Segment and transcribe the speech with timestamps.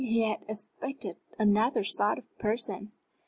[0.03, 2.91] He had expected another sort of person.